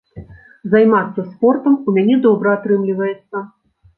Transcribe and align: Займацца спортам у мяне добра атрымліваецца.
Займацца 0.75 1.25
спортам 1.33 1.77
у 1.87 1.95
мяне 1.97 2.15
добра 2.25 2.57
атрымліваецца. 2.59 3.45